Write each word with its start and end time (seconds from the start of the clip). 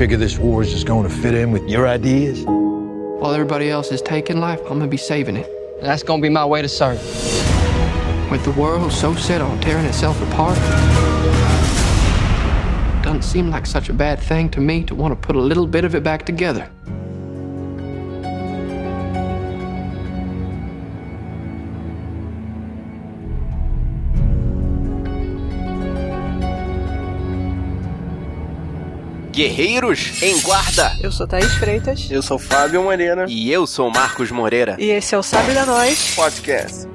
figure 0.00 0.16
this 0.16 0.38
war 0.38 0.62
is 0.62 0.70
just 0.70 0.86
going 0.86 1.06
to 1.06 1.14
fit 1.14 1.34
in 1.34 1.52
with 1.52 1.68
your 1.68 1.86
ideas? 1.86 2.42
While 2.46 3.34
everybody 3.34 3.68
else 3.68 3.92
is 3.92 4.00
taking 4.00 4.40
life, 4.40 4.58
I'm 4.60 4.78
gonna 4.78 4.86
be 4.86 4.96
saving 4.96 5.36
it. 5.36 5.46
And 5.76 5.86
that's 5.86 6.02
gonna 6.02 6.22
be 6.22 6.30
my 6.30 6.46
way 6.46 6.62
to 6.62 6.68
serve. 6.70 6.98
With 8.30 8.42
the 8.42 8.52
world 8.52 8.90
so 8.92 9.14
set 9.14 9.42
on 9.42 9.60
tearing 9.60 9.84
itself 9.84 10.18
apart, 10.22 10.56
doesn't 13.04 13.24
seem 13.24 13.50
like 13.50 13.66
such 13.66 13.90
a 13.90 13.92
bad 13.92 14.18
thing 14.18 14.48
to 14.52 14.60
me 14.62 14.84
to 14.84 14.94
want 14.94 15.12
to 15.12 15.16
put 15.16 15.36
a 15.36 15.38
little 15.38 15.66
bit 15.66 15.84
of 15.84 15.94
it 15.94 16.02
back 16.02 16.24
together. 16.24 16.66
Guerreiros 29.40 30.22
em 30.22 30.38
Guarda. 30.42 30.98
Eu 31.00 31.10
sou 31.10 31.26
Thaís 31.26 31.54
Freitas. 31.54 32.06
Eu 32.10 32.20
sou 32.20 32.38
Fábio 32.38 32.82
Moreira. 32.82 33.24
E 33.26 33.50
eu 33.50 33.66
sou 33.66 33.90
Marcos 33.90 34.30
Moreira. 34.30 34.76
E 34.78 34.90
esse 34.90 35.14
é 35.14 35.18
o 35.18 35.22
Sabe 35.22 35.54
da 35.54 35.64
Nós 35.64 36.14
Podcast. 36.14 36.86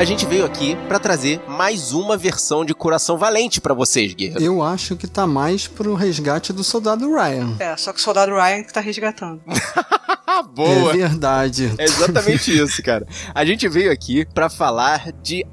A 0.00 0.04
gente 0.06 0.24
veio 0.24 0.46
aqui 0.46 0.74
pra 0.88 0.98
trazer 0.98 1.42
mais 1.46 1.92
uma 1.92 2.16
versão 2.16 2.64
de 2.64 2.72
Coração 2.72 3.18
Valente 3.18 3.60
pra 3.60 3.74
vocês, 3.74 4.14
guerreiros. 4.14 4.42
Eu 4.42 4.62
acho 4.62 4.96
que 4.96 5.06
tá 5.06 5.26
mais 5.26 5.68
pro 5.68 5.94
resgate 5.94 6.54
do 6.54 6.64
soldado 6.64 7.06
Ryan. 7.12 7.54
É, 7.58 7.76
só 7.76 7.92
que 7.92 7.98
o 7.98 8.02
soldado 8.02 8.32
Ryan 8.32 8.62
que 8.62 8.72
tá 8.72 8.80
resgatando. 8.80 9.42
Boa! 10.56 10.94
É 10.94 10.96
verdade. 10.96 11.74
É 11.76 11.84
exatamente 11.84 12.50
isso, 12.50 12.82
cara. 12.82 13.06
A 13.34 13.44
gente 13.44 13.68
veio 13.68 13.92
aqui 13.92 14.24
pra 14.24 14.48
falar 14.48 15.12
de 15.22 15.44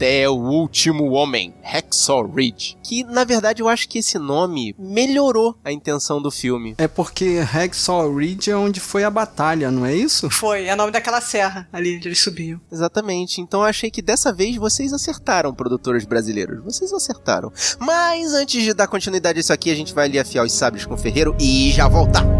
Até 0.00 0.26
o 0.30 0.32
Último 0.32 1.10
Homem, 1.10 1.52
Hacksaw 1.62 2.26
Ridge. 2.26 2.74
Que, 2.82 3.04
na 3.04 3.22
verdade, 3.22 3.60
eu 3.60 3.68
acho 3.68 3.86
que 3.86 3.98
esse 3.98 4.18
nome 4.18 4.74
melhorou 4.78 5.54
a 5.62 5.70
intenção 5.70 6.22
do 6.22 6.30
filme. 6.30 6.74
É 6.78 6.88
porque 6.88 7.40
Hacksaw 7.40 8.10
Ridge 8.16 8.50
é 8.50 8.56
onde 8.56 8.80
foi 8.80 9.04
a 9.04 9.10
batalha, 9.10 9.70
não 9.70 9.84
é 9.84 9.94
isso? 9.94 10.30
Foi, 10.30 10.64
é 10.64 10.72
o 10.72 10.76
nome 10.78 10.90
daquela 10.90 11.20
serra 11.20 11.68
ali 11.70 11.98
onde 11.98 12.08
eles 12.08 12.18
subiam. 12.18 12.58
Exatamente. 12.72 13.42
Então 13.42 13.60
eu 13.60 13.66
achei 13.66 13.90
que 13.90 14.00
dessa 14.00 14.32
vez 14.32 14.56
vocês 14.56 14.94
acertaram, 14.94 15.52
produtores 15.52 16.06
brasileiros. 16.06 16.64
Vocês 16.64 16.90
acertaram. 16.94 17.52
Mas 17.78 18.32
antes 18.32 18.62
de 18.62 18.72
dar 18.72 18.86
continuidade 18.86 19.38
a 19.38 19.40
isso 19.40 19.52
aqui, 19.52 19.70
a 19.70 19.76
gente 19.76 19.92
vai 19.92 20.06
ali 20.06 20.18
afiar 20.18 20.46
os 20.46 20.52
sabres 20.52 20.86
com 20.86 20.94
o 20.94 20.96
ferreiro 20.96 21.36
e 21.38 21.70
já 21.72 21.86
voltar. 21.86 22.39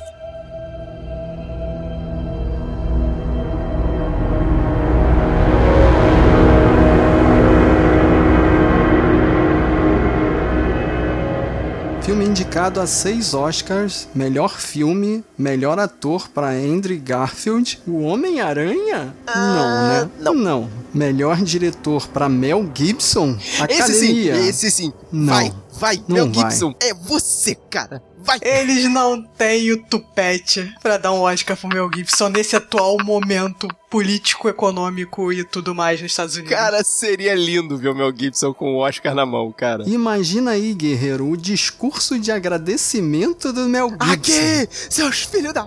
Indicado 12.51 12.81
a 12.81 12.85
seis 12.85 13.33
Oscars: 13.33 14.09
melhor 14.13 14.59
filme, 14.59 15.23
melhor 15.37 15.79
ator 15.79 16.27
para 16.27 16.49
Andrew 16.49 16.99
Garfield, 17.01 17.79
O 17.87 18.01
Homem-Aranha? 18.01 19.15
não, 19.25 19.87
né? 19.87 20.09
não. 20.19 20.33
Não. 20.33 20.69
Melhor 20.93 21.37
diretor 21.37 22.07
para 22.09 22.27
Mel 22.27 22.69
Gibson? 22.75 23.37
Academia. 23.57 24.33
Esse 24.35 24.49
sim, 24.49 24.49
esse 24.49 24.71
sim. 24.71 24.93
Não. 25.09 25.33
Vai, 25.33 25.53
vai, 25.71 26.01
Não 26.07 26.15
Mel 26.15 26.31
vai. 26.31 26.49
Gibson. 26.51 26.73
É 26.79 26.93
você, 26.93 27.55
cara. 27.55 28.01
Vai. 28.23 28.37
Eles 28.41 28.89
não 28.91 29.21
têm 29.23 29.71
o 29.71 29.83
tupete 29.83 30.71
pra 30.81 30.97
dar 30.97 31.11
um 31.11 31.21
Oscar 31.21 31.57
pro 31.57 31.67
Mel 31.67 31.89
Gibson 31.93 32.29
nesse 32.29 32.55
atual 32.55 32.97
momento 33.03 33.67
político, 33.89 34.47
econômico 34.47 35.33
e 35.33 35.43
tudo 35.43 35.73
mais 35.73 35.99
nos 36.01 36.11
Estados 36.11 36.35
Unidos. 36.35 36.53
Cara, 36.53 36.83
seria 36.83 37.33
lindo 37.33 37.77
ver 37.77 37.89
o 37.89 37.95
Mel 37.95 38.13
Gibson 38.15 38.53
com 38.53 38.75
o 38.75 38.77
Oscar 38.77 39.15
na 39.15 39.25
mão, 39.25 39.51
cara. 39.51 39.83
Imagina 39.87 40.51
aí, 40.51 40.73
guerreiro, 40.73 41.27
o 41.29 41.35
discurso 41.35 42.19
de 42.19 42.31
agradecimento 42.31 43.51
do 43.51 43.67
Mel 43.67 43.89
Gibson. 43.89 44.11
Aqui, 44.11 44.69
seus 44.71 45.23
filhos 45.23 45.53
da 45.53 45.65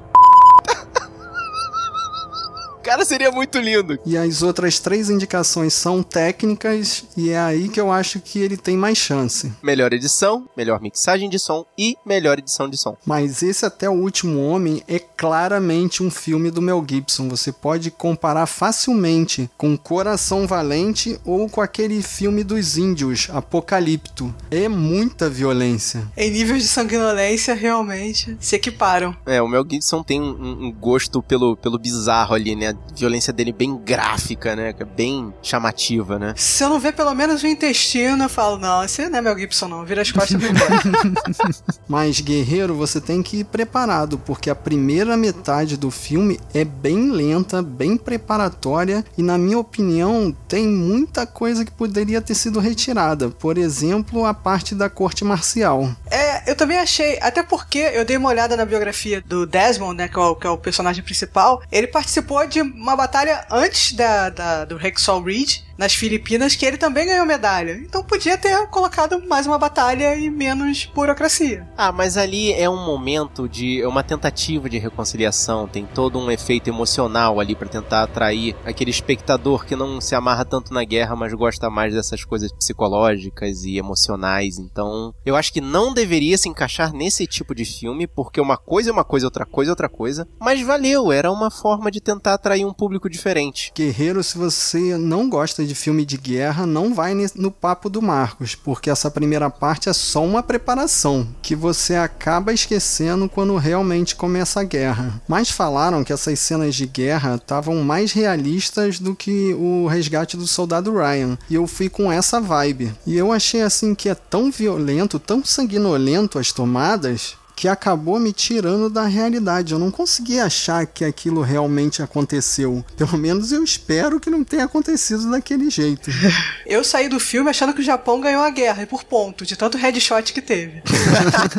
cara 2.85 3.05
seria 3.05 3.33
muito 3.33 3.59
lindo. 3.59 3.99
E 4.05 4.17
as 4.17 4.43
outras 4.43 4.79
três 4.79 5.09
indicações 5.09 5.73
são 5.73 6.03
técnicas, 6.03 7.05
e 7.17 7.31
é 7.31 7.39
aí 7.39 7.69
que 7.69 7.81
eu 7.81 7.91
acho 7.91 8.21
que 8.21 8.39
ele 8.39 8.59
tem 8.59 8.77
mais 8.77 8.99
chance. 8.99 9.51
Melhor 9.63 9.93
edição, 9.95 10.47
melhor 10.55 10.81
mixagem 10.81 11.31
de 11.31 11.39
som 11.39 11.65
e 11.79 11.97
melhor 12.05 12.39
edição 12.39 12.69
de 12.69 12.77
som. 12.77 12.97
Mas 13.07 13.43
esse 13.43 13.65
Até 13.65 13.89
o 13.89 13.95
Último 13.95 14.47
Homem 14.47 14.83
é 14.87 14.99
claramente 14.99 16.03
um 16.03 16.11
filme 16.11 16.51
do 16.51 16.61
Mel 16.61 16.85
Gibson. 16.87 17.29
Você 17.31 17.51
pode 17.51 17.91
comparar 17.91 18.45
facilmente 18.45 19.49
com 19.57 19.79
Coração 19.79 20.47
Valente 20.47 21.19
ou 21.25 21.49
com 21.49 21.63
aquele 21.63 22.03
filme 22.03 22.45
dos 22.45 22.77
índios, 22.77 23.29
Apocalipto. 23.31 24.35
É 24.51 24.69
muita 24.69 25.31
violência. 25.31 26.07
Em 26.15 26.31
níveis 26.31 26.63
de 26.63 26.69
sanguinolência, 26.69 27.55
realmente 27.55 28.37
se 28.39 28.57
equiparam. 28.57 29.17
É, 29.25 29.41
o 29.41 29.49
Mel 29.49 29.65
Gibson 29.69 30.03
tem 30.03 30.21
um, 30.21 30.67
um 30.67 30.73
gosto 30.73 31.23
pelo, 31.23 31.57
pelo 31.57 31.79
bizarro 31.79 32.35
ali, 32.35 32.55
né? 32.55 32.74
Violência 32.97 33.33
dele 33.33 33.53
bem 33.53 33.77
gráfica, 33.77 34.55
né? 34.55 34.75
Bem 34.97 35.33
chamativa, 35.43 36.19
né? 36.19 36.35
Se 36.37 36.63
eu 36.63 36.69
não 36.69 36.79
ver 36.79 36.93
pelo 36.93 37.15
menos 37.15 37.43
o 37.43 37.47
intestino, 37.47 38.25
eu 38.25 38.29
falo, 38.29 38.59
não, 38.59 38.85
esse 38.85 39.09
não 39.09 39.19
é 39.19 39.23
Mel 39.23 39.39
Gibson, 39.39 39.69
não. 39.69 39.85
Vira 39.85 40.03
as 40.03 40.11
costas 40.11 40.41
e 40.43 40.47
embora. 40.47 40.81
Mas, 41.89 42.21
guerreiro, 42.21 42.75
você 42.75 43.01
tem 43.01 43.23
que 43.23 43.39
ir 43.39 43.45
preparado, 43.45 44.19
porque 44.19 44.49
a 44.51 44.55
primeira 44.55 45.17
metade 45.17 45.77
do 45.77 45.91
filme 45.91 46.39
é 46.53 46.65
bem 46.65 47.11
lenta, 47.11 47.63
bem 47.63 47.97
preparatória 47.97 49.05
e, 49.17 49.23
na 49.23 49.37
minha 49.37 49.59
opinião, 49.59 50.35
tem 50.49 50.67
muita 50.67 51.27
coisa 51.27 51.65
que 51.65 51.71
poderia 51.71 52.21
ter 52.21 52.35
sido 52.35 52.61
retirada. 52.61 53.29
Por 53.29 53.59
exemplo, 53.59 54.25
a 54.25 54.35
parte 54.35 54.75
da 54.75 54.89
corte 54.89 55.25
marcial. 55.25 55.91
É, 56.11 56.51
eu 56.51 56.57
também 56.57 56.79
achei, 56.79 57.19
até 57.21 57.43
porque 57.43 57.79
eu 57.79 58.05
dei 58.05 58.17
uma 58.17 58.29
olhada 58.29 58.57
na 58.57 58.65
biografia 58.65 59.23
do 59.27 59.47
Desmond, 59.47 59.97
né, 59.97 60.09
que 60.09 60.19
é 60.19 60.23
o, 60.23 60.35
que 60.35 60.47
é 60.47 60.51
o 60.51 60.59
personagem 60.59 61.03
principal. 61.03 61.63
Ele 61.71 61.87
participou 61.87 62.47
de 62.47 62.63
uma 62.65 62.97
batalha 62.97 63.47
antes 63.51 63.93
da, 63.93 64.31
da 64.31 64.65
do 64.65 64.77
Rexall 64.77 65.23
Ridge, 65.23 65.65
nas 65.77 65.95
Filipinas 65.95 66.55
que 66.55 66.65
ele 66.65 66.77
também 66.77 67.07
ganhou 67.07 67.27
medalha. 67.27 67.73
Então 67.73 68.03
podia 68.03 68.37
ter 68.39 68.67
colocado 68.69 69.23
mais 69.27 69.47
uma 69.47 69.59
batalha 69.59 70.17
e 70.17 70.31
menos 70.31 70.91
burocracia. 70.95 71.67
Ah, 71.77 71.93
mas 71.93 72.17
ali 72.17 72.53
é 72.53 72.69
um 72.69 72.85
momento 72.85 73.49
de 73.49 73.83
é 73.83 73.89
uma 73.89 74.03
tentativa 74.03 74.69
de 74.69 74.79
reconciliação, 74.79 75.67
tem 75.69 75.87
todo 75.87 76.19
um 76.19 76.31
efeito 76.31 76.69
emocional 76.69 77.41
ali 77.41 77.55
para 77.55 77.69
tentar 77.69 78.03
atrair 78.03 78.55
aquele 78.65 78.91
espectador 78.91 79.65
que 79.65 79.77
não 79.77 80.01
se 80.01 80.15
amarra 80.15 80.45
tanto 80.45 80.73
na 80.73 80.85
guerra, 80.85 81.17
mas 81.17 81.33
gosta 81.33 81.71
mais 81.71 81.95
dessas 81.95 82.25
coisas 82.25 82.53
psicológicas 82.53 83.65
e 83.65 83.77
emocionais. 83.77 84.59
Então, 84.59 85.15
eu 85.25 85.37
acho 85.37 85.53
que 85.53 85.61
não 85.61 85.93
deveria 85.93 86.39
se 86.39 86.49
encaixar 86.49 86.93
nesse 86.93 87.27
tipo 87.27 87.55
de 87.55 87.65
filme, 87.65 88.07
porque 88.07 88.41
uma 88.41 88.57
coisa 88.57 88.91
é 88.91 88.93
uma 88.93 89.05
coisa, 89.05 89.27
outra 89.27 89.47
coisa 89.47 89.71
é 89.71 89.73
outra 89.73 89.89
coisa, 89.89 90.27
mas 90.41 90.61
valeu, 90.63 91.13
era 91.13 91.31
uma 91.31 91.51
forma 91.51 91.91
de 91.91 92.01
tentar 92.01 92.35
atrair 92.35 92.65
um 92.65 92.73
público 92.73 93.09
diferente. 93.09 93.73
Guerreiro, 93.75 94.23
se 94.23 94.39
você 94.39 94.97
não 94.97 95.29
gosta 95.29 95.64
de 95.65 95.75
filme 95.75 96.05
de 96.05 96.17
guerra, 96.17 96.67
não 96.67 96.95
vai 96.95 97.15
no 97.35 97.51
papo 97.51 97.89
do 97.89 98.03
Marcos, 98.03 98.55
porque 98.55 98.91
essa 98.91 99.11
primeira 99.11 99.51
parte 99.51 99.89
é 99.89 99.93
só 99.93 100.25
uma 100.25 100.43
preparação, 100.43 101.27
que 101.43 101.55
você 101.55 101.95
acaba 101.95 102.53
esquecendo 102.53 103.29
quando 103.29 103.57
realmente 103.57 104.17
começa 104.17 104.61
a 104.61 104.65
guerra. 104.65 105.21
Mas 105.29 105.51
falaram 105.51 106.05
que 106.05 106.13
essas 106.13 106.39
cenas 106.39 106.75
de 106.75 106.87
guerra 106.87 107.37
estavam 107.37 107.83
mais 107.83 108.13
realistas 108.13 108.99
do 108.99 109.15
que 109.15 109.55
o 109.55 109.87
resgate 109.87 110.37
do 110.37 110.47
soldado 110.47 110.93
Ryan, 110.93 111.39
e 111.49 111.55
eu 111.55 111.67
fui 111.67 111.89
com 111.89 112.11
essa 112.11 112.41
vibe. 112.41 112.93
E 113.07 113.17
eu 113.17 113.33
achei 113.33 113.63
assim 113.63 113.95
que 113.95 114.09
é 114.09 114.15
tão 114.15 114.51
violento, 114.51 115.19
tão 115.19 115.45
sanguinolento 115.45 116.39
as 116.39 116.53
tomadas, 116.53 117.37
que 117.57 117.69
acabou 117.69 118.19
me 118.19 118.33
tirando 118.33 118.91
da 118.91 119.05
realidade. 119.05 119.73
Eu 119.73 119.79
não 119.79 119.91
consegui 119.91 120.41
achar 120.41 120.87
que 120.87 121.05
aquilo 121.05 121.43
realmente 121.43 122.03
aconteceu. 122.03 122.85
Pelo 122.97 123.17
menos 123.17 123.53
eu 123.53 123.63
espero 123.63 124.21
que 124.21 124.31
não 124.31 124.45
tenha 124.45 124.65
acontecido 124.65 125.31
daquele 125.31 125.71
jeito. 125.71 126.11
Eu 126.67 126.83
saí 126.83 127.09
do 127.09 127.21
filme 127.21 127.51
achando 127.51 127.75
que 127.75 127.81
o 127.81 127.85
Japão 127.85 128.21
ganhou 128.21 128.43
a 128.43 128.51
guerra, 128.51 128.83
e 128.83 128.87
por 128.87 129.05
ponto, 129.05 129.45
de 129.45 129.57
tanto 129.57 129.77
headshot 129.77 130.33
que 130.33 130.41
teve. 130.41 130.83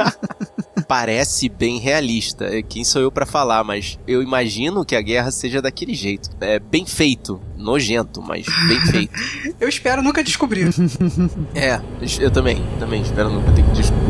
Parece 0.87 1.47
bem 1.47 1.79
realista. 1.79 2.49
Quem 2.63 2.83
sou 2.83 3.01
eu 3.01 3.11
para 3.11 3.25
falar, 3.25 3.63
mas 3.63 3.97
eu 4.07 4.21
imagino 4.21 4.85
que 4.85 4.95
a 4.95 5.01
guerra 5.01 5.31
seja 5.31 5.61
daquele 5.61 5.95
jeito. 5.95 6.29
É 6.39 6.59
bem 6.59 6.85
feito, 6.85 7.41
nojento, 7.57 8.21
mas 8.21 8.45
bem 8.67 8.79
feito. 8.91 9.13
eu 9.59 9.67
espero 9.67 10.03
nunca 10.03 10.23
descobrir. 10.23 10.69
é, 11.55 11.81
eu 12.19 12.29
também, 12.29 12.63
também 12.79 13.01
espero 13.01 13.29
nunca 13.29 13.51
ter 13.53 13.63
que 13.63 13.71
descobrir. 13.71 14.04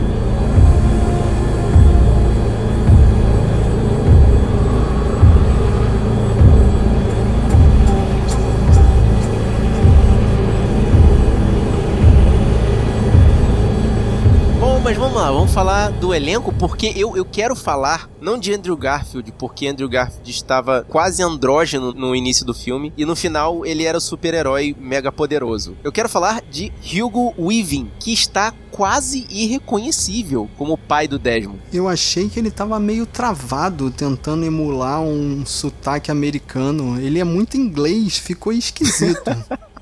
Falar 15.55 15.89
do 15.89 16.13
elenco, 16.13 16.51
porque 16.51 16.91
eu, 16.97 17.15
eu 17.15 17.23
quero 17.23 17.55
falar, 17.55 18.09
não 18.19 18.37
de 18.37 18.53
Andrew 18.53 18.75
Garfield, 18.75 19.31
porque 19.39 19.65
Andrew 19.65 19.87
Garfield 19.87 20.29
estava 20.29 20.83
quase 20.83 21.23
andrógeno 21.23 21.93
no 21.93 22.13
início 22.13 22.45
do 22.45 22.53
filme, 22.53 22.91
e 22.97 23.05
no 23.05 23.15
final 23.15 23.65
ele 23.65 23.85
era 23.85 23.97
o 23.97 24.01
super-herói 24.01 24.75
mega 24.77 25.13
poderoso. 25.13 25.77
Eu 25.81 25.93
quero 25.93 26.09
falar 26.09 26.41
de 26.41 26.73
Hugo 26.83 27.33
Weaving, 27.39 27.89
que 28.01 28.11
está 28.11 28.53
quase 28.69 29.25
irreconhecível 29.29 30.49
como 30.57 30.77
pai 30.77 31.07
do 31.07 31.17
Desmond. 31.17 31.61
Eu 31.71 31.87
achei 31.87 32.27
que 32.27 32.37
ele 32.37 32.49
estava 32.49 32.77
meio 32.77 33.05
travado 33.05 33.89
tentando 33.89 34.43
emular 34.45 35.01
um 35.01 35.45
sotaque 35.45 36.11
americano. 36.11 36.99
Ele 36.99 37.17
é 37.17 37.23
muito 37.23 37.55
inglês, 37.55 38.17
ficou 38.17 38.51
esquisito. 38.51 39.31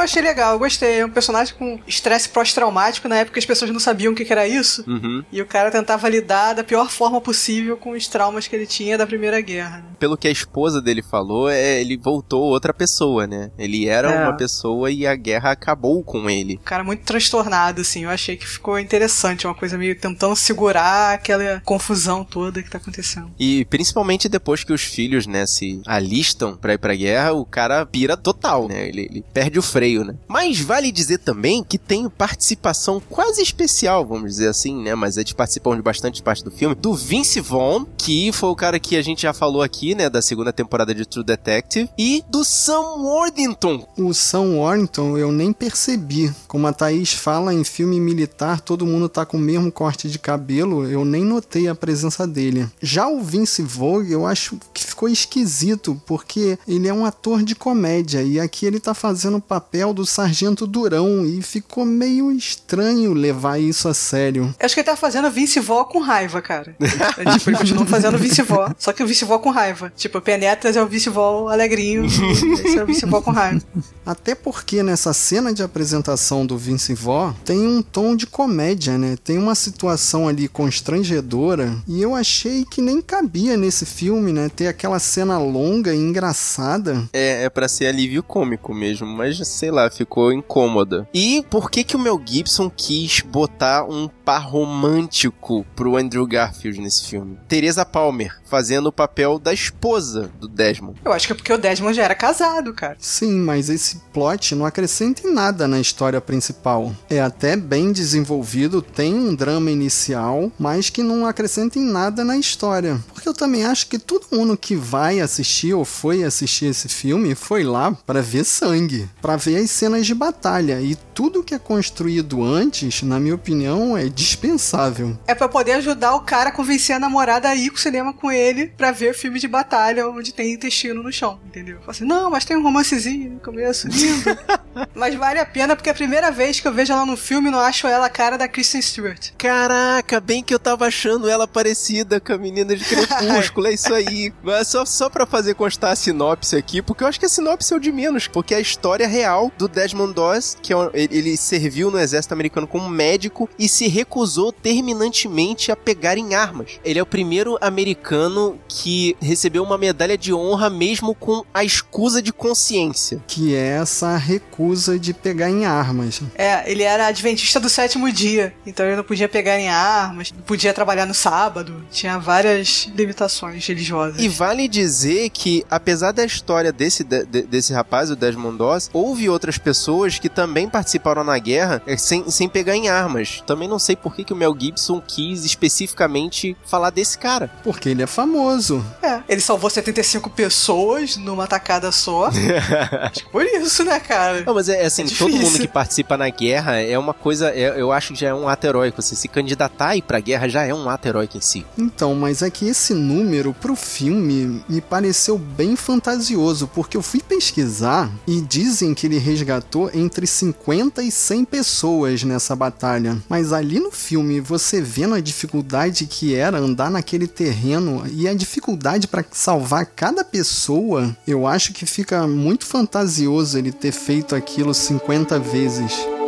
Eu 0.00 0.04
achei 0.04 0.22
legal, 0.22 0.54
eu 0.54 0.58
gostei. 0.58 1.00
É 1.00 1.04
um 1.04 1.10
personagem 1.10 1.54
com 1.54 1.78
estresse 1.86 2.26
pós-traumático. 2.30 3.06
Na 3.06 3.16
época 3.16 3.38
as 3.38 3.44
pessoas 3.44 3.70
não 3.70 3.78
sabiam 3.78 4.14
o 4.14 4.16
que, 4.16 4.30
era 4.30 4.48
isso. 4.48 4.82
Uhum. 4.88 5.22
E 5.30 5.42
o 5.42 5.46
cara 5.46 5.70
tentava 5.70 6.08
lidar 6.08 6.54
da 6.54 6.64
pior 6.64 6.88
forma 6.90 7.20
possível 7.20 7.76
com 7.76 7.90
os 7.90 8.08
traumas 8.08 8.46
que 8.46 8.56
ele 8.56 8.66
tinha 8.66 8.96
da 8.96 9.06
Primeira 9.06 9.40
Guerra. 9.42 9.78
Né? 9.78 9.84
Pelo 9.98 10.16
que 10.16 10.26
a 10.26 10.30
esposa 10.30 10.80
dele 10.80 11.02
falou, 11.02 11.50
é, 11.50 11.80
ele 11.80 11.98
voltou 11.98 12.44
outra 12.44 12.72
pessoa, 12.72 13.26
né? 13.26 13.50
Ele 13.58 13.88
era 13.88 14.10
é. 14.10 14.22
uma 14.22 14.32
pessoa 14.34 14.90
e 14.90 15.06
a 15.06 15.14
guerra 15.14 15.50
acabou 15.50 16.02
com 16.02 16.30
ele. 16.30 16.54
Um 16.54 16.64
cara 16.64 16.82
muito 16.82 17.04
transtornado, 17.04 17.82
assim. 17.82 18.04
Eu 18.04 18.10
achei 18.10 18.38
que 18.38 18.46
ficou 18.46 18.78
interessante. 18.78 19.46
Uma 19.46 19.54
coisa 19.54 19.76
meio 19.76 19.98
tentando 19.98 20.34
segurar 20.34 21.12
aquela 21.12 21.60
confusão 21.62 22.24
toda 22.24 22.62
que 22.62 22.70
tá 22.70 22.78
acontecendo. 22.78 23.30
E 23.38 23.66
principalmente 23.66 24.30
depois 24.30 24.64
que 24.64 24.72
os 24.72 24.82
filhos, 24.82 25.26
né, 25.26 25.44
se 25.44 25.82
alistam 25.86 26.56
pra 26.56 26.72
ir 26.72 26.78
pra 26.78 26.94
guerra, 26.94 27.32
o 27.32 27.44
cara 27.44 27.84
pira 27.84 28.16
total, 28.16 28.66
né? 28.66 28.88
Ele, 28.88 29.02
ele 29.10 29.24
perde 29.34 29.58
o 29.58 29.62
freio 29.62 29.89
né? 29.98 30.14
Mas 30.28 30.60
vale 30.60 30.92
dizer 30.92 31.18
também 31.18 31.64
que 31.64 31.78
tem 31.78 32.08
participação 32.08 33.02
quase 33.08 33.42
especial, 33.42 34.06
vamos 34.06 34.30
dizer 34.30 34.48
assim, 34.48 34.82
né? 34.82 34.94
Mas 34.94 35.16
eles 35.16 35.32
participam 35.32 35.76
de 35.76 35.82
bastante 35.82 36.22
parte 36.22 36.44
do 36.44 36.50
filme, 36.50 36.74
do 36.74 36.94
Vince 36.94 37.40
Vaughn, 37.40 37.84
que 37.96 38.32
foi 38.32 38.48
o 38.48 38.56
cara 38.56 38.78
que 38.78 38.96
a 38.96 39.02
gente 39.02 39.22
já 39.22 39.32
falou 39.32 39.62
aqui, 39.62 39.94
né? 39.94 40.08
Da 40.08 40.22
segunda 40.22 40.52
temporada 40.52 40.94
de 40.94 41.06
True 41.06 41.24
Detective, 41.24 41.90
e 41.98 42.24
do 42.28 42.44
Sam 42.44 42.96
Worthington. 42.98 43.86
O 43.96 44.14
Sam 44.14 44.56
Worthington 44.56 45.18
eu 45.18 45.32
nem 45.32 45.52
percebi. 45.52 46.32
Como 46.46 46.66
a 46.66 46.72
Thaís 46.72 47.12
fala 47.12 47.52
em 47.52 47.64
filme 47.64 48.00
militar, 48.00 48.60
todo 48.60 48.86
mundo 48.86 49.08
tá 49.08 49.24
com 49.26 49.36
o 49.36 49.40
mesmo 49.40 49.70
corte 49.72 50.08
de 50.08 50.18
cabelo, 50.18 50.86
eu 50.86 51.04
nem 51.04 51.24
notei 51.24 51.68
a 51.68 51.74
presença 51.74 52.26
dele. 52.26 52.68
Já 52.80 53.08
o 53.08 53.20
Vince 53.20 53.62
Vogue, 53.62 54.12
eu 54.12 54.26
acho 54.26 54.58
ficou 55.00 55.08
esquisito, 55.08 56.00
porque 56.04 56.58
ele 56.68 56.86
é 56.86 56.92
um 56.92 57.06
ator 57.06 57.42
de 57.42 57.54
comédia, 57.54 58.22
e 58.22 58.38
aqui 58.38 58.66
ele 58.66 58.78
tá 58.78 58.92
fazendo 58.92 59.38
um 59.38 59.40
papel 59.40 59.94
do 59.94 60.04
Sargento 60.04 60.66
Durão 60.66 61.24
e 61.24 61.40
ficou 61.40 61.86
meio 61.86 62.30
estranho 62.30 63.14
levar 63.14 63.58
isso 63.58 63.88
a 63.88 63.94
sério. 63.94 64.54
Acho 64.60 64.74
que 64.74 64.80
ele 64.80 64.86
tá 64.86 64.96
fazendo 64.96 65.30
Vince 65.30 65.58
Vó 65.58 65.84
com 65.84 66.00
raiva, 66.00 66.42
cara. 66.42 66.76
É, 66.78 67.38
tipo, 67.38 67.48
ele 67.48 67.56
continua 67.56 67.86
fazendo 67.86 68.18
Vince 68.18 68.42
Vó, 68.42 68.70
só 68.78 68.92
que 68.92 69.02
o 69.02 69.06
Vince 69.06 69.24
Vó 69.24 69.38
com 69.38 69.48
raiva. 69.48 69.90
Tipo, 69.96 70.20
Penetras 70.20 70.76
é 70.76 70.82
o 70.82 70.86
Vince 70.86 71.08
Vó 71.08 71.48
alegrinho, 71.48 72.04
esse 72.04 72.76
é 72.76 72.82
o 72.82 72.86
Vince 72.86 73.06
Vó 73.06 73.22
com 73.22 73.30
raiva. 73.30 73.62
Até 74.04 74.34
porque 74.34 74.82
nessa 74.82 75.14
cena 75.14 75.54
de 75.54 75.62
apresentação 75.62 76.44
do 76.44 76.58
Vince 76.58 76.92
Vó 76.92 77.34
tem 77.42 77.66
um 77.66 77.80
tom 77.80 78.14
de 78.14 78.26
comédia, 78.26 78.98
né? 78.98 79.16
Tem 79.24 79.38
uma 79.38 79.54
situação 79.54 80.28
ali 80.28 80.46
constrangedora 80.46 81.74
e 81.88 82.02
eu 82.02 82.14
achei 82.14 82.66
que 82.66 82.82
nem 82.82 83.00
cabia 83.00 83.56
nesse 83.56 83.86
filme, 83.86 84.30
né? 84.30 84.50
Ter 84.54 84.66
aquela 84.66 84.89
cena 84.98 85.38
longa 85.38 85.94
e 85.94 85.98
engraçada. 85.98 87.08
É, 87.12 87.44
é 87.44 87.50
para 87.50 87.68
ser 87.68 87.86
alívio 87.86 88.22
cômico 88.22 88.74
mesmo, 88.74 89.06
mas 89.06 89.36
sei 89.46 89.70
lá, 89.70 89.90
ficou 89.90 90.32
incômoda. 90.32 91.08
E 91.14 91.44
por 91.50 91.70
que 91.70 91.84
que 91.84 91.96
o 91.96 91.98
Mel 91.98 92.20
Gibson 92.24 92.70
quis 92.70 93.20
botar 93.20 93.84
um 93.84 94.08
par 94.30 94.48
romântico 94.48 95.66
pro 95.74 95.96
Andrew 95.96 96.24
Garfield 96.24 96.80
nesse 96.80 97.04
filme. 97.08 97.36
Teresa 97.48 97.84
Palmer, 97.84 98.38
fazendo 98.44 98.86
o 98.86 98.92
papel 98.92 99.40
da 99.40 99.52
esposa 99.52 100.30
do 100.38 100.46
Desmond. 100.46 101.00
Eu 101.04 101.12
acho 101.12 101.26
que 101.26 101.32
é 101.32 101.34
porque 101.34 101.52
o 101.52 101.58
Desmond 101.58 101.96
já 101.96 102.04
era 102.04 102.14
casado, 102.14 102.72
cara. 102.72 102.96
Sim, 103.00 103.40
mas 103.40 103.68
esse 103.68 103.96
plot 104.12 104.54
não 104.54 104.64
acrescenta 104.64 105.26
em 105.26 105.34
nada 105.34 105.66
na 105.66 105.80
história 105.80 106.20
principal. 106.20 106.94
É 107.08 107.20
até 107.20 107.56
bem 107.56 107.90
desenvolvido, 107.90 108.80
tem 108.80 109.12
um 109.12 109.34
drama 109.34 109.68
inicial, 109.68 110.52
mas 110.56 110.90
que 110.90 111.02
não 111.02 111.26
acrescenta 111.26 111.80
em 111.80 111.84
nada 111.84 112.22
na 112.22 112.36
história. 112.36 113.00
Porque 113.12 113.28
eu 113.28 113.34
também 113.34 113.64
acho 113.64 113.88
que 113.88 113.98
todo 113.98 114.28
mundo 114.30 114.56
que 114.56 114.76
vai 114.76 115.18
assistir 115.18 115.74
ou 115.74 115.84
foi 115.84 116.22
assistir 116.22 116.66
esse 116.66 116.88
filme 116.88 117.34
foi 117.34 117.64
lá 117.64 117.90
para 118.06 118.22
ver 118.22 118.44
sangue, 118.44 119.08
para 119.20 119.34
ver 119.34 119.56
as 119.56 119.72
cenas 119.72 120.06
de 120.06 120.14
batalha 120.14 120.80
e 120.80 120.94
tudo 121.20 121.42
que 121.42 121.54
é 121.54 121.58
construído 121.58 122.44
antes, 122.44 123.02
na 123.02 123.18
minha 123.18 123.34
opinião, 123.34 123.96
é 123.96 124.08
dispensável. 124.20 125.18
É 125.26 125.34
pra 125.34 125.48
poder 125.48 125.72
ajudar 125.72 126.14
o 126.14 126.20
cara 126.20 126.50
a 126.50 126.52
convencer 126.52 126.94
a 126.94 126.98
namorada 126.98 127.48
a 127.48 127.54
ir 127.54 127.70
pro 127.70 127.80
cinema 127.80 128.12
com 128.12 128.30
ele 128.30 128.68
pra 128.76 128.92
ver 128.92 129.14
filme 129.14 129.38
de 129.38 129.48
batalha 129.48 130.08
onde 130.08 130.34
tem 130.34 130.52
intestino 130.52 131.02
no 131.02 131.12
chão, 131.12 131.40
entendeu? 131.46 131.78
Fala 131.80 131.90
assim, 131.90 132.04
não, 132.04 132.30
mas 132.30 132.44
tem 132.44 132.56
um 132.56 132.62
romancezinho 132.62 133.32
no 133.32 133.40
começo, 133.40 133.88
lindo. 133.88 134.38
mas 134.94 135.14
vale 135.14 135.38
a 135.38 135.46
pena 135.46 135.74
porque 135.74 135.88
é 135.88 135.92
a 135.92 135.94
primeira 135.94 136.30
vez 136.30 136.60
que 136.60 136.68
eu 136.68 136.72
vejo 136.72 136.92
ela 136.92 137.06
no 137.06 137.16
filme 137.16 137.50
não 137.50 137.60
acho 137.60 137.86
ela 137.86 138.06
a 138.06 138.10
cara 138.10 138.36
da 138.36 138.46
Kristen 138.46 138.82
Stewart. 138.82 139.30
Caraca, 139.38 140.20
bem 140.20 140.42
que 140.42 140.54
eu 140.54 140.58
tava 140.58 140.86
achando 140.86 141.28
ela 141.28 141.48
parecida 141.48 142.20
com 142.20 142.32
a 142.32 142.38
menina 142.38 142.76
de 142.76 142.84
Crepúsculo, 142.84 143.66
é 143.66 143.72
isso 143.72 143.94
aí. 143.94 144.32
Mas 144.42 144.68
só, 144.68 144.84
só 144.84 145.08
pra 145.08 145.24
fazer 145.24 145.54
constar 145.54 145.92
a 145.92 145.96
sinopse 145.96 146.56
aqui, 146.56 146.82
porque 146.82 147.02
eu 147.02 147.08
acho 147.08 147.18
que 147.18 147.26
a 147.26 147.28
sinopse 147.28 147.72
é 147.72 147.76
o 147.76 147.80
de 147.80 147.90
menos, 147.90 148.26
porque 148.28 148.54
é 148.54 148.58
a 148.58 148.60
história 148.60 149.06
real 149.06 149.50
do 149.56 149.66
Desmond 149.66 150.12
Doss, 150.12 150.56
que 150.60 150.72
é 150.72 150.76
um, 150.76 150.90
ele, 150.92 151.16
ele 151.16 151.36
serviu 151.36 151.90
no 151.90 151.98
exército 151.98 152.34
americano 152.34 152.66
como 152.66 152.88
médico 152.88 153.48
e 153.58 153.68
se 153.68 153.88
recusou 154.10 154.50
terminantemente 154.50 155.70
a 155.70 155.76
pegar 155.76 156.18
em 156.18 156.34
armas. 156.34 156.80
Ele 156.84 156.98
é 156.98 157.02
o 157.02 157.06
primeiro 157.06 157.56
americano 157.60 158.58
que 158.66 159.16
recebeu 159.20 159.62
uma 159.62 159.78
medalha 159.78 160.18
de 160.18 160.34
honra 160.34 160.68
mesmo 160.68 161.14
com 161.14 161.44
a 161.54 161.62
escusa 161.62 162.20
de 162.20 162.32
consciência. 162.32 163.22
Que 163.28 163.54
é 163.54 163.78
essa 163.80 164.16
recusa 164.16 164.98
de 164.98 165.14
pegar 165.14 165.48
em 165.48 165.64
armas. 165.64 166.20
É, 166.34 166.68
ele 166.70 166.82
era 166.82 167.06
adventista 167.06 167.60
do 167.60 167.68
sétimo 167.68 168.10
dia, 168.10 168.52
então 168.66 168.84
ele 168.84 168.96
não 168.96 169.04
podia 169.04 169.28
pegar 169.28 169.60
em 169.60 169.68
armas, 169.68 170.32
não 170.32 170.42
podia 170.42 170.74
trabalhar 170.74 171.06
no 171.06 171.14
sábado, 171.14 171.84
tinha 171.92 172.18
várias 172.18 172.88
limitações 172.96 173.64
religiosas. 173.64 174.20
E 174.20 174.28
vale 174.28 174.66
dizer 174.66 175.30
que, 175.30 175.64
apesar 175.70 176.10
da 176.10 176.24
história 176.24 176.72
desse, 176.72 177.04
de, 177.04 177.24
desse 177.24 177.72
rapaz, 177.72 178.10
o 178.10 178.16
Desmond 178.16 178.58
Doss, 178.58 178.90
houve 178.92 179.28
outras 179.28 179.56
pessoas 179.56 180.18
que 180.18 180.28
também 180.28 180.68
participaram 180.68 181.22
na 181.22 181.38
guerra 181.38 181.80
é, 181.86 181.96
sem, 181.96 182.28
sem 182.28 182.48
pegar 182.48 182.74
em 182.74 182.88
armas. 182.88 183.40
Também 183.46 183.68
não 183.68 183.78
sei 183.78 183.89
por 183.96 184.14
que, 184.14 184.24
que 184.24 184.32
o 184.32 184.36
Mel 184.36 184.56
Gibson 184.58 185.00
quis 185.00 185.44
especificamente 185.44 186.56
falar 186.66 186.90
desse 186.90 187.18
cara. 187.18 187.50
Porque 187.62 187.88
ele 187.88 188.02
é 188.02 188.06
famoso. 188.06 188.84
É, 189.02 189.20
ele 189.28 189.40
salvou 189.40 189.70
75 189.70 190.30
pessoas 190.30 191.16
numa 191.16 191.46
tacada 191.46 191.90
só. 191.92 192.28
Acho 193.02 193.24
que 193.24 193.30
por 193.30 193.44
isso, 193.44 193.84
né, 193.84 193.98
cara? 194.00 194.42
Não, 194.44 194.54
mas 194.54 194.68
é 194.68 194.84
assim, 194.84 195.04
é 195.04 195.08
todo 195.08 195.36
mundo 195.36 195.58
que 195.58 195.68
participa 195.68 196.16
na 196.16 196.28
guerra 196.28 196.80
é 196.80 196.98
uma 196.98 197.14
coisa, 197.14 197.50
é, 197.50 197.80
eu 197.80 197.92
acho 197.92 198.12
que 198.12 198.20
já 198.20 198.28
é 198.28 198.34
um 198.34 198.48
ato 198.48 198.66
heróico. 198.66 199.00
Você 199.00 199.14
se 199.14 199.28
candidatar 199.28 199.88
a 199.88 199.96
ir 199.96 200.02
pra 200.02 200.20
guerra 200.20 200.48
já 200.48 200.64
é 200.64 200.74
um 200.74 200.88
ato 200.88 201.08
heróico 201.08 201.36
em 201.36 201.40
si. 201.40 201.64
Então, 201.76 202.14
mas 202.14 202.42
é 202.42 202.50
que 202.50 202.68
esse 202.68 202.94
número 202.94 203.54
pro 203.54 203.74
filme 203.74 204.62
me 204.68 204.80
pareceu 204.80 205.38
bem 205.38 205.76
fantasioso, 205.76 206.68
porque 206.68 206.96
eu 206.96 207.02
fui 207.02 207.20
pesquisar 207.20 208.10
e 208.26 208.40
dizem 208.40 208.94
que 208.94 209.06
ele 209.06 209.18
resgatou 209.18 209.90
entre 209.92 210.26
50 210.26 211.02
e 211.02 211.10
100 211.10 211.44
pessoas 211.44 212.22
nessa 212.22 212.54
batalha. 212.54 213.18
Mas 213.28 213.52
ali 213.52 213.79
no 213.80 213.90
filme, 213.90 214.40
você 214.40 214.80
vendo 214.80 215.14
a 215.14 215.20
dificuldade 215.20 216.06
que 216.06 216.34
era 216.34 216.58
andar 216.58 216.90
naquele 216.90 217.26
terreno 217.26 218.04
e 218.12 218.28
a 218.28 218.34
dificuldade 218.34 219.08
para 219.08 219.24
salvar 219.32 219.86
cada 219.86 220.24
pessoa, 220.24 221.16
eu 221.26 221.46
acho 221.46 221.72
que 221.72 221.86
fica 221.86 222.26
muito 222.26 222.66
fantasioso 222.66 223.58
ele 223.58 223.72
ter 223.72 223.92
feito 223.92 224.36
aquilo 224.36 224.72
50 224.72 225.38
vezes. 225.38 226.19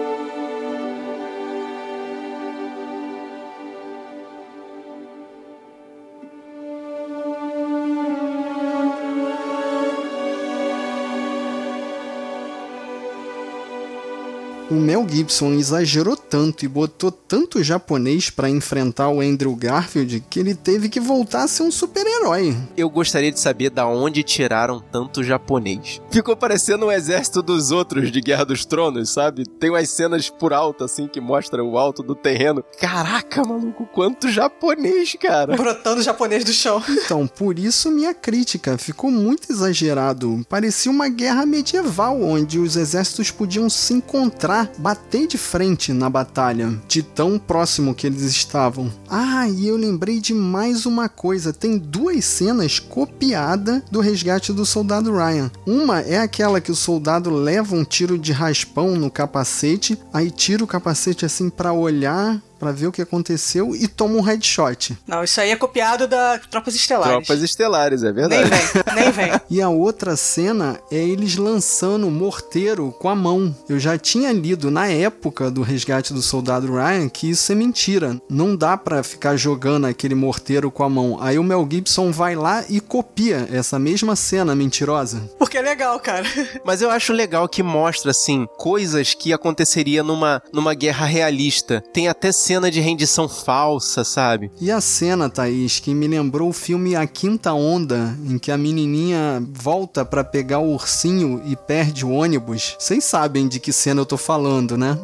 O 14.73 14.75
Mel 14.75 15.07
Gibson 15.07 15.53
exagerou 15.53 16.17
tanto 16.17 16.65
e 16.65 16.69
botou 16.69 17.11
tanto 17.13 17.63
japonês 17.63 18.31
para 18.31 18.49
enfrentar 18.49 19.11
o 19.11 19.21
Andrew 19.21 19.55
Garfield 19.55 20.25
que 20.31 20.41
ele 20.41 20.55
teve 20.55 20.89
que 20.89 20.99
voltar 20.99 21.43
a 21.43 21.49
ser 21.49 21.63
um 21.63 21.71
super-herói. 21.71 22.57
Eu 22.75 22.89
gostaria 22.89 23.31
de 23.31 23.39
saber 23.39 23.69
da 23.69 23.87
onde 23.87 24.23
tiraram 24.23 24.81
tanto 24.81 25.23
japonês. 25.23 26.01
Ficou 26.11 26.35
parecendo 26.35 26.87
um 26.87 26.93
exército 26.93 27.43
dos 27.43 27.71
outros 27.71 28.11
de 28.11 28.23
Guerra 28.23 28.47
dos 28.47 28.65
Tronos, 28.65 29.11
sabe? 29.11 29.45
Tem 29.45 29.69
umas 29.69 29.91
cenas 29.91 30.31
por 30.31 30.55
alto 30.55 30.85
assim 30.85 31.07
que 31.07 31.21
mostram 31.21 31.71
o 31.71 31.77
alto 31.77 32.03
do 32.03 32.15
terreno. 32.15 32.65
Caraca, 32.81 33.45
maluco, 33.45 33.87
quanto 33.93 34.31
japonês, 34.31 35.15
cara. 35.21 35.55
Brotando 35.55 36.01
japonês 36.03 36.45
do 36.45 36.53
chão. 36.53 36.83
Então, 36.89 37.27
por 37.27 37.59
isso 37.59 37.91
minha 37.91 38.15
crítica 38.15 38.79
ficou 38.79 39.11
muito 39.11 39.53
exagerado. 39.53 40.41
Parecia 40.49 40.91
uma 40.91 41.11
guerra 41.11 41.45
medieval 41.45 42.23
onde 42.23 42.59
os 42.59 42.77
exércitos 42.77 43.31
podiam 43.31 43.69
se 43.69 43.93
encontrar 43.93 44.62
bater 44.79 45.27
de 45.27 45.39
frente 45.39 45.93
na 45.93 46.09
batalha, 46.09 46.73
de 46.89 47.03
tão 47.03 47.39
próximo 47.39 47.95
que 47.95 48.07
eles 48.07 48.23
estavam. 48.23 48.93
Ah, 49.09 49.49
e 49.49 49.67
eu 49.67 49.77
lembrei 49.77 50.21
de 50.21 50.35
mais 50.35 50.87
uma 50.87 51.09
coisa: 51.09 51.53
tem 51.53 51.79
duas 51.79 52.25
cenas 52.25 52.79
copiadas 52.79 53.83
do 53.91 54.01
resgate 54.01 54.53
do 54.53 54.65
soldado 54.65 55.13
Ryan. 55.13 55.51
Uma 55.67 56.01
é 56.01 56.19
aquela 56.19 56.61
que 56.61 56.71
o 56.71 56.77
soldado 56.77 57.31
leva 57.31 57.75
um 57.75 57.85
tiro 57.85 58.19
de 58.19 58.33
raspão 58.33 58.97
no 58.97 59.11
capacete, 59.11 59.99
aí 60.13 60.31
tira 60.31 60.65
o 60.65 60.67
capacete 60.67 61.25
assim 61.25 61.49
para 61.51 61.73
olhar 61.73 62.41
para 62.63 62.71
ver 62.71 62.87
o 62.87 62.93
que 62.93 63.03
aconteceu 63.03 63.75
e 63.75 63.89
toma 63.89 64.15
um 64.15 64.21
headshot. 64.21 64.97
Não, 65.05 65.25
isso 65.25 65.41
aí 65.41 65.51
é 65.51 65.57
copiado 65.57 66.07
da 66.07 66.39
Tropas 66.49 66.77
Estelares. 66.77 67.27
Tropas 67.27 67.43
Estelares, 67.43 68.05
é 68.05 68.13
verdade. 68.13 68.49
Nem 68.49 68.53
vem, 68.53 68.95
nem 68.95 69.11
vem. 69.11 69.41
e 69.51 69.61
a 69.61 69.69
outra 69.69 70.15
cena 70.15 70.79
é 70.89 70.97
eles 70.97 71.37
lançando 71.37 72.09
morteiro 72.09 72.95
com 73.01 73.09
a 73.09 73.17
mão. 73.17 73.53
Eu 73.69 73.81
já 73.81 73.99
tinha 73.99 74.31
lido 74.33 74.71
na 74.71 74.87
época 74.87 75.51
do 75.51 75.61
resgate 75.61 76.13
do 76.13 76.23
soldado 76.23 76.73
Ryan 76.73 77.09
que 77.09 77.31
isso 77.31 77.51
é 77.51 77.55
mentira. 77.57 78.17
Não 78.31 78.55
dá 78.55 78.77
para 78.77 79.03
ficar 79.03 79.35
jogando 79.35 79.89
aquele 79.89 80.15
morteiro 80.15 80.71
com 80.71 80.85
a 80.85 80.89
mão. 80.89 81.19
Aí 81.21 81.41
o 81.41 81.43
Mel 81.43 81.67
Gibson 81.69 82.13
vai 82.13 82.37
lá 82.37 82.65
e 82.69 82.79
copia 82.79 83.49
essa 83.51 83.77
mesma 83.77 84.15
cena 84.15 84.55
mentirosa. 84.55 85.21
Porque 85.37 85.59
é 85.59 85.63
legal, 85.63 85.99
cara. 85.99 86.25
Mas 86.65 86.81
eu 86.81 86.93
acho 86.93 87.13
legal 87.13 87.49
que 87.49 87.61
mostra 87.61 88.13
assim 88.13 88.47
coisas 88.57 89.15
que 89.15 89.33
aconteceria 89.33 90.05
numa 90.05 90.41
numa 90.53 90.75
guerra 90.75 91.07
realista. 91.07 91.83
Tem 91.93 92.07
até 92.07 92.31
cena 92.31 92.52
cena 92.53 92.71
de 92.71 92.81
rendição 92.81 93.27
falsa, 93.27 94.05
sabe? 94.05 94.51
E 94.61 94.71
a 94.71 94.79
cena, 94.79 95.31
Thaís, 95.31 95.81
que 95.81 95.95
me 95.95 96.07
lembrou 96.07 96.51
o 96.51 96.53
filme 96.53 96.95
A 96.95 97.07
Quinta 97.07 97.55
Onda, 97.55 98.15
em 98.27 98.39
que 98.39 98.53
a 98.53 98.59
menininha 98.59 99.43
volta 99.55 100.05
para 100.05 100.23
pegar 100.23 100.59
o 100.59 100.75
ursinho 100.75 101.41
e 101.47 101.57
perde 101.57 102.05
o 102.05 102.11
ônibus. 102.11 102.77
Vocês 102.79 103.05
sabem 103.05 103.49
de 103.49 103.59
que 103.59 103.73
cena 103.73 104.03
eu 104.03 104.07
tô 104.07 104.19
falando, 104.19 104.77
né? 104.77 104.99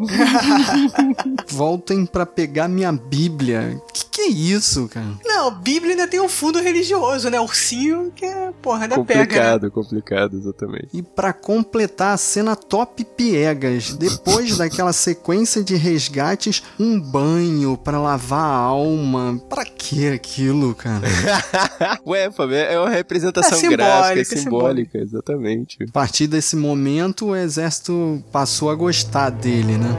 Voltem 1.49 2.05
para 2.05 2.27
pegar 2.27 2.69
minha 2.69 2.93
Bíblia. 2.93 3.81
Que 3.95 4.05
que 4.05 4.21
é 4.23 4.29
isso, 4.29 4.89
cara? 4.89 5.07
Não, 5.39 5.53
Bíblia 5.53 5.93
ainda 5.93 6.09
tem 6.09 6.21
um 6.21 6.29
fundo 6.29 6.61
religioso, 6.61 7.31
né? 7.31 7.41
Ursinho 7.41 8.13
que 8.13 8.25
é, 8.25 8.53
porra, 8.61 8.83
ainda 8.83 8.97
complicado, 8.97 9.29
pega. 9.29 9.67
Né? 9.67 9.71
Complicado, 9.71 10.37
exatamente. 10.37 10.89
E 10.93 11.01
para 11.01 11.33
completar 11.33 12.13
a 12.13 12.17
cena 12.17 12.57
top 12.57 13.05
piegas, 13.05 13.95
depois 13.95 14.57
daquela 14.59 14.93
sequência 14.93 15.63
de 15.63 15.77
resgates, 15.77 16.65
um 16.79 16.99
banho 16.99 17.77
para 17.77 18.01
lavar 18.01 18.51
a 18.51 18.57
alma. 18.57 19.41
Para 19.49 19.65
que 19.65 20.09
aquilo, 20.09 20.75
cara? 20.75 21.07
Ué, 22.05 22.33
Fábio, 22.33 22.57
é 22.57 22.77
uma 22.77 22.91
representação 22.91 23.61
é 23.61 23.69
gráfica, 23.69 24.21
é 24.21 24.25
simbólica, 24.25 24.99
exatamente. 24.99 25.79
A 25.89 25.93
partir 25.93 26.27
desse 26.27 26.57
momento, 26.57 27.27
o 27.27 27.37
exército 27.37 28.21
passou 28.33 28.71
a 28.71 28.75
gostar 28.75 29.31
dele, 29.31 29.79
né? 29.79 29.95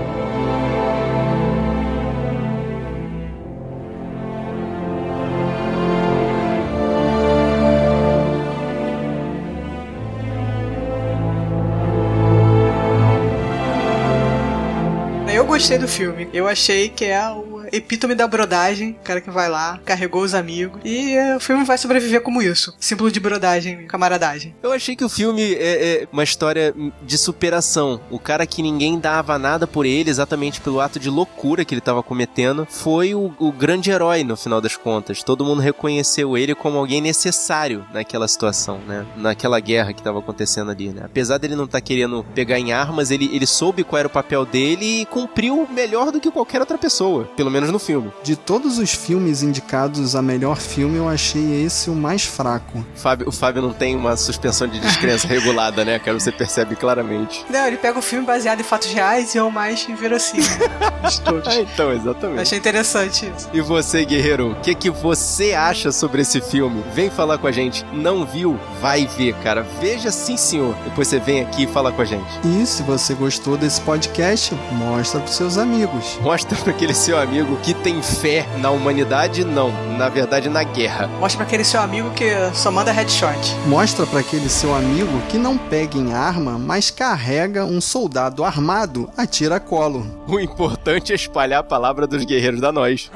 gostei 15.66 15.78
do 15.78 15.88
filme. 15.88 16.28
Eu 16.32 16.46
achei 16.46 16.88
que 16.88 17.06
é 17.06 17.16
epítome 17.76 18.14
da 18.14 18.26
brodagem, 18.26 18.96
cara 19.04 19.20
que 19.20 19.30
vai 19.30 19.48
lá, 19.48 19.78
carregou 19.84 20.22
os 20.22 20.34
amigos, 20.34 20.80
e 20.84 21.12
é, 21.12 21.36
o 21.36 21.40
filme 21.40 21.64
vai 21.64 21.78
sobreviver 21.78 22.20
como 22.20 22.42
isso. 22.42 22.74
Símbolo 22.78 23.10
de 23.10 23.20
brodagem, 23.20 23.86
camaradagem. 23.86 24.54
Eu 24.62 24.72
achei 24.72 24.96
que 24.96 25.04
o 25.04 25.08
filme 25.08 25.54
é, 25.54 26.02
é 26.02 26.08
uma 26.12 26.24
história 26.24 26.74
de 27.02 27.18
superação. 27.18 28.00
O 28.10 28.18
cara 28.18 28.46
que 28.46 28.62
ninguém 28.62 28.98
dava 28.98 29.38
nada 29.38 29.66
por 29.66 29.86
ele, 29.86 30.10
exatamente 30.10 30.60
pelo 30.60 30.80
ato 30.80 30.98
de 30.98 31.10
loucura 31.10 31.64
que 31.64 31.74
ele 31.74 31.80
estava 31.80 32.02
cometendo, 32.02 32.66
foi 32.68 33.14
o, 33.14 33.34
o 33.38 33.52
grande 33.52 33.90
herói 33.90 34.24
no 34.24 34.36
final 34.36 34.60
das 34.60 34.76
contas. 34.76 35.22
Todo 35.22 35.44
mundo 35.44 35.60
reconheceu 35.60 36.36
ele 36.36 36.54
como 36.54 36.78
alguém 36.78 37.00
necessário 37.00 37.84
naquela 37.92 38.28
situação, 38.28 38.78
né? 38.86 39.06
Naquela 39.16 39.60
guerra 39.60 39.92
que 39.92 40.00
estava 40.00 40.18
acontecendo 40.18 40.70
ali, 40.70 40.88
né? 40.88 41.02
Apesar 41.04 41.38
dele 41.38 41.56
não 41.56 41.64
estar 41.64 41.78
tá 41.78 41.84
querendo 41.84 42.24
pegar 42.34 42.58
em 42.58 42.72
armas, 42.72 43.10
ele, 43.10 43.30
ele 43.32 43.46
soube 43.46 43.84
qual 43.84 43.98
era 43.98 44.08
o 44.08 44.10
papel 44.10 44.44
dele 44.44 45.02
e 45.02 45.06
cumpriu 45.06 45.66
melhor 45.70 46.10
do 46.10 46.20
que 46.20 46.30
qualquer 46.30 46.60
outra 46.60 46.78
pessoa, 46.78 47.24
pelo 47.36 47.50
menos 47.50 47.65
no 47.72 47.78
filme. 47.78 48.12
De 48.22 48.36
todos 48.36 48.78
os 48.78 48.92
filmes 48.92 49.42
indicados 49.42 50.14
a 50.16 50.22
melhor 50.22 50.56
filme, 50.56 50.96
eu 50.96 51.08
achei 51.08 51.64
esse 51.64 51.90
o 51.90 51.94
mais 51.94 52.24
fraco. 52.24 52.84
Fábio, 52.94 53.28
o 53.28 53.32
Fábio 53.32 53.62
não 53.62 53.72
tem 53.72 53.94
uma 53.96 54.16
suspensão 54.16 54.66
de 54.68 54.78
descrença 54.80 55.26
regulada, 55.28 55.84
né, 55.84 55.98
cara? 55.98 56.18
Você 56.18 56.32
percebe 56.32 56.76
claramente. 56.76 57.44
Não, 57.50 57.66
ele 57.66 57.76
pega 57.76 57.98
um 57.98 58.02
filme 58.02 58.26
baseado 58.26 58.60
em 58.60 58.64
fatos 58.64 58.88
reais 58.92 59.34
e 59.34 59.38
é 59.38 59.42
o 59.42 59.50
mais 59.50 59.88
inverossímil 59.88 60.46
de 61.08 61.20
todos. 61.20 61.48
Ah, 61.48 61.60
então, 61.60 61.92
exatamente. 61.92 62.40
achei 62.40 62.58
interessante 62.58 63.30
isso. 63.36 63.48
E 63.52 63.60
você, 63.60 64.04
guerreiro, 64.04 64.52
o 64.52 64.54
que, 64.60 64.74
que 64.74 64.90
você 64.90 65.52
acha 65.54 65.92
sobre 65.92 66.22
esse 66.22 66.40
filme? 66.40 66.82
Vem 66.94 67.10
falar 67.10 67.38
com 67.38 67.46
a 67.46 67.52
gente. 67.52 67.84
Não 67.92 68.24
viu? 68.24 68.58
Vai 68.80 69.06
ver, 69.06 69.34
cara. 69.42 69.66
Veja 69.80 70.10
sim, 70.10 70.36
senhor. 70.36 70.74
Depois 70.84 71.08
você 71.08 71.18
vem 71.18 71.40
aqui 71.42 71.64
e 71.64 71.66
fala 71.66 71.92
com 71.92 72.02
a 72.02 72.04
gente. 72.04 72.26
E 72.44 72.66
se 72.66 72.82
você 72.82 73.14
gostou 73.14 73.56
desse 73.56 73.80
podcast, 73.80 74.54
mostra 74.72 75.20
pros 75.20 75.34
seus 75.34 75.58
amigos. 75.58 76.18
Mostra 76.20 76.56
pra 76.58 76.72
aquele 76.72 76.94
seu 76.94 77.18
amigo 77.46 77.56
que 77.62 77.72
tem 77.72 78.02
fé 78.02 78.44
na 78.58 78.70
humanidade, 78.70 79.44
não. 79.44 79.70
Na 79.96 80.08
verdade, 80.08 80.48
na 80.48 80.64
guerra. 80.64 81.06
Mostra 81.20 81.38
pra 81.38 81.46
aquele 81.46 81.64
seu 81.64 81.80
amigo 81.80 82.10
que 82.10 82.28
só 82.52 82.70
manda 82.72 82.90
headshot. 82.90 83.54
Mostra 83.66 84.04
para 84.04 84.20
aquele 84.20 84.48
seu 84.48 84.74
amigo 84.74 85.20
que 85.28 85.38
não 85.38 85.56
pega 85.56 85.96
em 85.96 86.12
arma, 86.12 86.58
mas 86.58 86.90
carrega 86.90 87.64
um 87.64 87.80
soldado 87.80 88.42
armado 88.44 89.08
a 89.16 89.26
tiracolo. 89.26 90.04
O 90.26 90.40
importante 90.40 91.12
é 91.12 91.14
espalhar 91.14 91.60
a 91.60 91.62
palavra 91.62 92.06
dos 92.06 92.24
guerreiros 92.24 92.60
da 92.60 92.72
nós. 92.72 93.10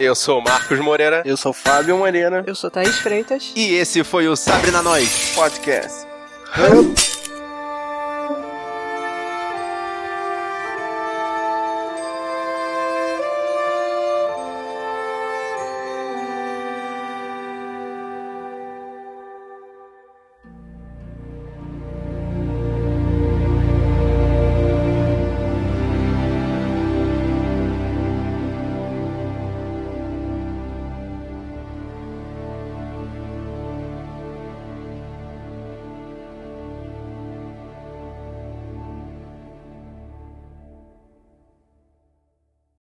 Eu 0.00 0.14
sou 0.14 0.40
o 0.40 0.44
Marcos 0.44 0.78
Moreira. 0.78 1.22
Eu 1.24 1.36
sou 1.36 1.50
o 1.50 1.54
Fábio 1.54 1.96
Moreira. 1.98 2.42
Eu 2.46 2.54
sou 2.54 2.70
Thaís 2.70 2.98
Freitas. 2.98 3.52
E 3.54 3.74
esse 3.74 4.02
foi 4.02 4.28
o 4.28 4.36
Sabre 4.36 4.70
na 4.70 4.82
Nós 4.82 5.32
Podcast. 5.34 6.06